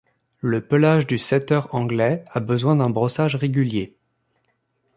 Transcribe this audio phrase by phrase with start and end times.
[0.39, 3.95] Le pelage du setter anglais a besoin d'un brossage régulier.